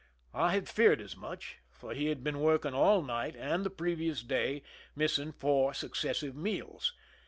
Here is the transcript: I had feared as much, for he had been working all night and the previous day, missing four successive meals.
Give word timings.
I 0.33 0.53
had 0.53 0.67
feared 0.67 0.99
as 0.99 1.15
much, 1.15 1.59
for 1.69 1.93
he 1.93 2.07
had 2.07 2.23
been 2.23 2.39
working 2.39 2.73
all 2.73 3.03
night 3.03 3.35
and 3.35 3.63
the 3.63 3.69
previous 3.69 4.23
day, 4.23 4.63
missing 4.95 5.31
four 5.31 5.75
successive 5.75 6.35
meals. 6.35 6.91